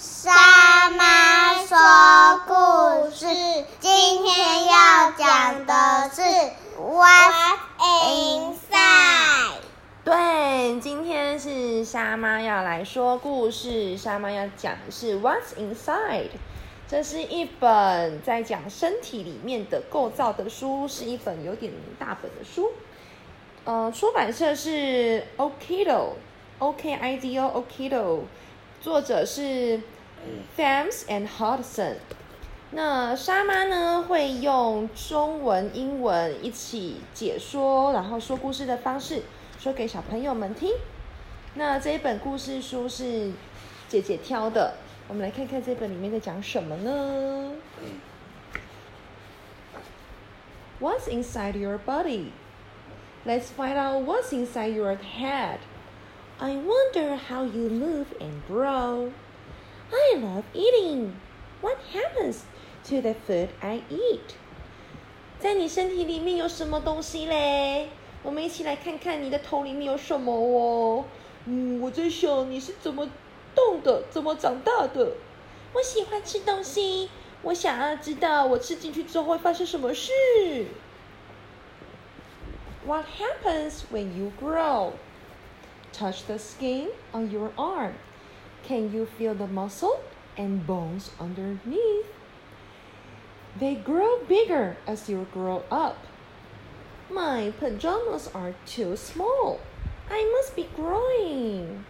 [0.00, 1.76] 沙妈说
[2.46, 3.26] 故事，
[3.80, 6.22] 今天要讲的是
[6.80, 9.58] What's Inside。
[10.04, 13.98] 对，今天是沙妈要来说故事。
[13.98, 16.30] 沙妈要讲的是 What's Inside。
[16.86, 22.70] 这是一本在讲身体里面的构造的书，是一本有点大本的书。
[23.64, 28.20] 呃，出版社是 Okido，O K I D O Okido，
[28.80, 29.80] 作者是
[30.56, 31.96] Thames and Hodgson。
[32.70, 39.22] 那沙妈呢会用中文、英文一起解说，然后说故事的方式
[39.58, 40.70] 说给小朋友们听。
[41.54, 43.32] 那这一本故事书是
[43.88, 44.74] 姐姐挑的，
[45.08, 47.52] 我们来看看这本里面在讲什么呢
[50.78, 52.26] ？What's inside your body?
[53.26, 55.58] Let's find out what's inside your head.
[56.40, 59.10] I wonder how you move and grow.
[59.92, 61.14] I love eating.
[61.60, 62.44] What happens
[62.84, 64.36] to the food I eat?
[65.40, 67.88] 在你身体里面有什么东西嘞？
[68.22, 71.04] 我们一起来看看你的头里面有什么哦。
[71.46, 73.08] 嗯，我在想你是怎么
[73.56, 75.14] 动的，怎么长大的。
[75.72, 77.10] 我喜欢吃东西，
[77.42, 80.12] 我想要知道我吃进去之后会发生什么事。
[82.86, 84.92] What happens when you grow?
[85.92, 87.94] Touch the skin on your arm.
[88.62, 90.02] Can you feel the muscle
[90.36, 92.06] and bones underneath?
[93.58, 95.98] They grow bigger as you grow up.
[97.10, 99.60] My pajamas are too small.
[100.10, 101.84] I must be growing.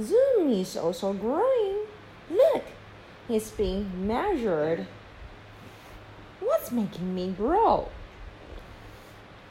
[0.00, 1.86] Zoom is also growing.
[2.30, 2.64] Look,
[3.26, 4.86] he's being measured.
[6.40, 7.88] What's making me grow?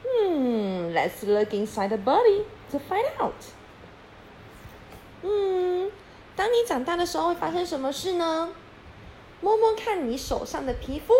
[0.02, 3.34] Hmm, let's look inside the body to find out.
[5.22, 5.90] 嗯，
[6.34, 8.50] 当你长大的时候会发生什么事呢？
[9.40, 11.12] 摸摸看你手上的皮肤，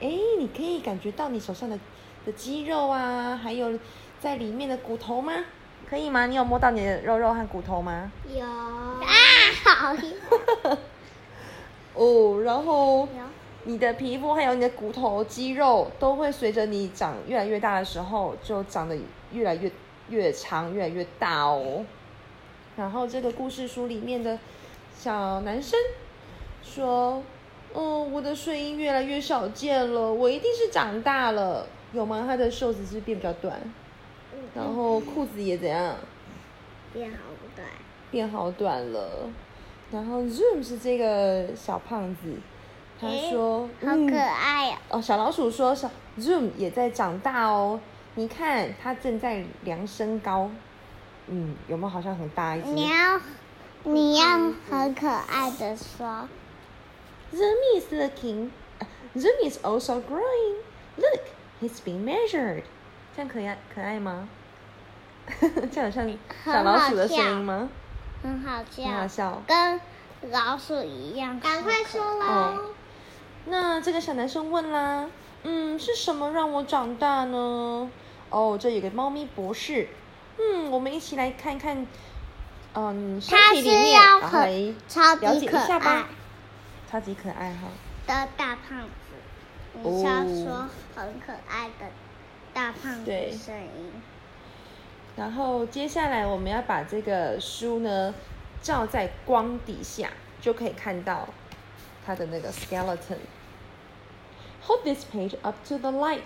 [0.00, 1.78] 哎，你可以感觉到你手上的
[2.24, 3.78] 的肌肉啊，还有
[4.20, 5.44] 在里面的骨头吗？
[5.88, 6.26] 可以吗？
[6.26, 8.10] 你有摸到你的肉肉和骨头吗？
[8.28, 9.04] 有啊，
[9.64, 9.96] 好。
[11.94, 13.22] 哦，然后有
[13.68, 18.96] 你的皮肤还有你的骨头、肌肉都会随着你长越来越大的时候，就长得
[19.30, 19.70] 越来越
[20.08, 21.84] 越长、越来越大哦。
[22.78, 24.38] 然后这个故事书里面的
[24.96, 25.78] 小男生
[26.62, 27.22] 说
[27.74, 32.24] ：“哦，我的睡衣越来越少见了，我一定是长大了，有吗？
[32.26, 33.60] 他的袖子是不是变比较短，
[34.54, 35.94] 然后裤子也怎样
[36.94, 37.18] 变好
[37.54, 37.68] 短，
[38.10, 39.28] 变好短了。
[39.92, 42.32] 然后 Zoom 是这个小胖子，
[43.00, 44.76] 他说：“好嗯可爱哦。
[44.90, 47.78] 哦，小老鼠说小 Zoom 也在长大哦，
[48.16, 50.50] 你看它正在量身高，
[51.28, 53.20] 嗯，有没有好像很大一只你要
[53.84, 54.26] 你要
[54.70, 56.28] 很可爱的说
[57.32, 58.50] ，？Zoom is looking,
[59.14, 60.56] Zoom is also growing.
[60.96, 61.20] Look,
[61.62, 62.62] he's being measured.
[63.14, 64.28] 这样可爱可爱吗？
[65.70, 66.10] 这样像
[66.44, 67.68] 小老鼠的声音吗？
[68.22, 69.80] 很好笑很好笑，跟
[70.32, 71.38] 老鼠一样。
[71.38, 72.70] 赶快说哦
[73.50, 75.08] 那这个小男生问啦，
[75.42, 77.90] 嗯，是什么让我长大呢？
[78.30, 79.88] 哦，这有个猫咪博士，
[80.38, 81.86] 嗯，我们一起来看看，
[82.74, 86.08] 嗯，身体里面，要然后来超了解级可爱一下吧。
[86.90, 87.68] 超级可爱哈。
[88.06, 91.86] 的大胖子，你是要说很可爱的
[92.52, 93.92] 大胖对子声音。
[95.16, 98.14] 然后接下来我们要把这个书呢
[98.62, 100.10] 照在光底下，
[100.40, 101.28] 就可以看到
[102.06, 103.16] 它的那个 skeleton。
[104.67, 106.23] Hold this page up to the light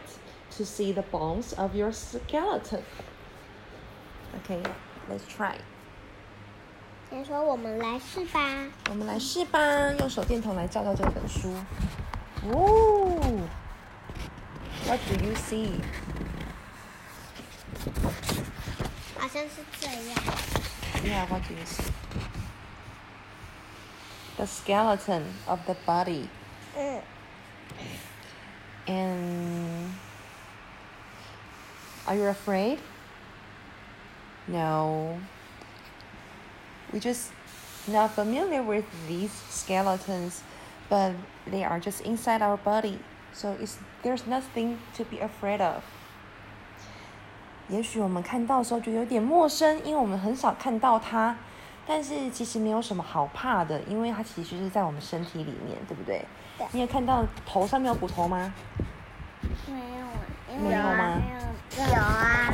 [0.57, 2.83] to see the bones of your skeleton.
[4.43, 4.61] Okay,
[5.09, 5.55] let's try.
[7.09, 8.39] 先说我们来试吧。
[8.89, 9.59] 我们来试吧，
[9.99, 11.53] 用手电筒来照照这本书。
[12.43, 13.47] 哦，
[14.85, 15.81] What do you see?
[19.17, 20.17] 好像是这样。
[21.03, 21.91] Yeah, what do you see?
[24.37, 26.27] The skeleton of the body.
[26.75, 27.01] 嗯，
[28.87, 29.91] And
[32.07, 32.79] are you afraid?
[34.47, 35.19] No.
[36.93, 37.31] We just
[37.87, 40.41] not familiar with these skeletons,
[40.89, 41.13] but
[41.45, 42.99] they are just inside our body.
[43.33, 45.83] So it's there's nothing to be afraid of.
[47.69, 51.35] 也许我们看到的时候觉得有点陌生，因为我们很少看到它。
[51.86, 56.24] 但是其实没有什么好怕的，因为它其实是在我们身体里面，对不对？
[56.58, 58.52] 对你有看到头上面有骨头吗？
[59.66, 61.20] 没有没为有吗
[61.76, 62.52] 没有有啊，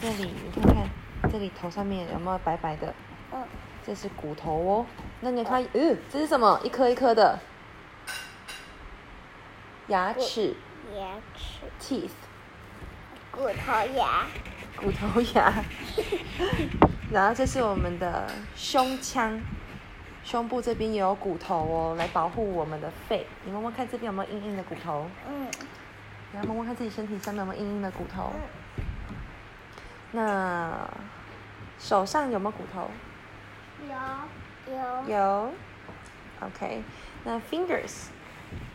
[0.00, 0.88] 这里你看看，
[1.30, 2.94] 这里头上面有没有白白的？
[3.32, 3.44] 嗯，
[3.84, 4.86] 这是骨头哦。
[5.20, 6.58] 那你看，嗯，这是什么？
[6.64, 7.38] 一颗一颗的
[9.88, 10.54] 牙齿
[10.96, 11.06] 牙
[11.36, 12.10] 齿、，teeth，
[13.30, 14.26] 骨头牙、
[14.76, 15.62] 骨头牙。
[17.12, 18.26] 然后这是我们的
[18.56, 19.40] 胸腔，
[20.24, 23.26] 胸部这边也有骨头哦，来保护我们的肺。
[23.44, 25.06] 你摸摸看这边有没有硬硬的骨头？
[25.28, 25.46] 嗯，
[26.32, 28.32] 然后摸摸看自己身体上面有没有硬硬的骨头。
[30.10, 30.88] 那
[31.78, 32.90] 手上有没有骨头？
[33.88, 35.52] 有有有。
[36.40, 36.82] OK，
[37.24, 38.08] 那 fingers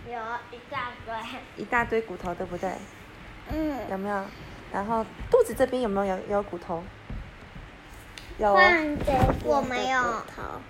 [0.07, 0.19] 有
[0.51, 1.15] 一大堆，
[1.57, 2.71] 一大堆骨头，对不对？
[3.51, 4.23] 嗯，有没有？
[4.71, 6.81] 然后肚子这边有没有有有骨头？
[8.41, 8.55] 有哦。
[8.55, 9.11] 换这
[9.45, 10.01] 我没有。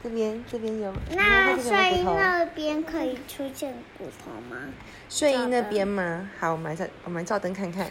[0.03, 0.93] 这边这边有。
[1.11, 4.57] 那睡衣那边可以出现骨头吗？
[5.09, 6.29] 睡衣那边吗？
[6.37, 7.89] 好，我们来照我们照灯看看。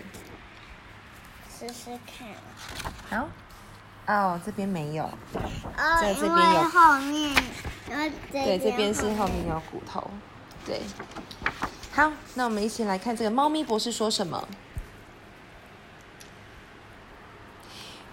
[1.58, 2.28] 试试看。
[3.08, 3.28] 好。
[4.06, 5.04] 哦，这边没有。
[5.04, 7.42] 哦，在这因边有为后面，
[7.88, 10.10] 然后这对，这边是后后面有骨头。
[10.66, 10.82] 对。
[11.92, 14.46] 好，那我们一起来看这个猫咪博士说什么。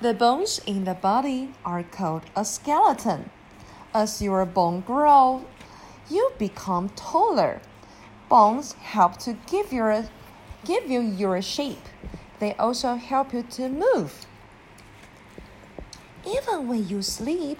[0.00, 3.30] The bones in the body are called a skeleton.
[3.94, 5.44] As your bone grow,
[6.10, 7.60] you become taller.
[8.28, 10.06] Bones help to give your
[10.64, 11.86] give you your shape.
[12.38, 14.26] They also help you to move.
[16.26, 17.58] Even when you sleep,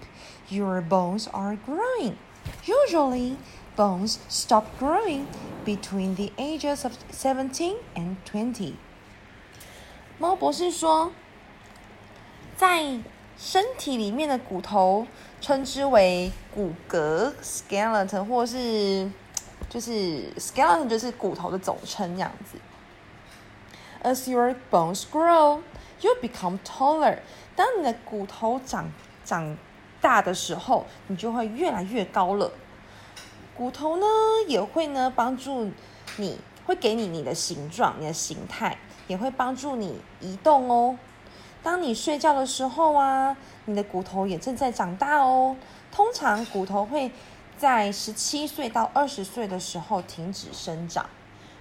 [0.49, 2.19] your bones are growing.
[2.64, 3.37] Usually,
[3.76, 5.28] bones stop growing
[5.64, 8.76] between the ages of 17 and 20.
[10.19, 11.12] 猫博士说，
[12.57, 13.00] 在
[13.38, 15.06] 身体里面的骨头
[15.39, 19.07] 称之为骨骼 （skeleton） 或是
[19.69, 22.57] 就是 skeleton 就是骨头的总称这样子。
[24.01, 25.62] As your bones grow,
[26.01, 27.19] you become taller.
[27.56, 28.92] 当你的骨头长
[29.24, 29.56] 长
[30.01, 32.51] 大的时候，你就会越来越高了。
[33.56, 34.06] 骨头呢
[34.48, 35.69] 也会呢帮助
[36.15, 40.98] 你，会给你你的形状、你的形态，也会帮助你移动哦。
[41.67, 43.35] 当你睡觉的时候啊，
[43.65, 45.53] 你的骨头也正在长大哦。
[45.91, 47.11] 通常骨头会
[47.57, 51.05] 在十七岁到二十岁的时候停止生长，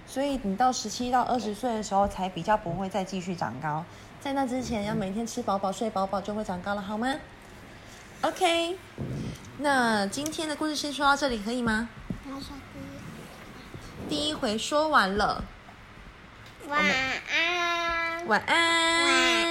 [0.05, 3.83] 所以你到十七到二十岁的时候才比较不会再继续长高。
[4.21, 7.13] 在那之前，要每天吃饱饱、睡饱饱，就会长高了，好吗
[8.21, 8.77] ？OK，
[9.57, 11.89] 那今天的故事先说到这里，可以吗？
[14.07, 15.43] 第一回说完了，
[16.69, 18.25] 晚安。
[18.25, 18.47] 晚安。
[18.47, 19.46] 晚